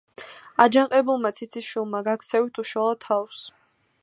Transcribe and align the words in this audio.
აჯანყებულმა 0.63 1.31
ციციშვილმა 1.39 2.03
გაქცევით 2.09 2.61
უშველა 2.65 3.01
თავს. 3.11 3.49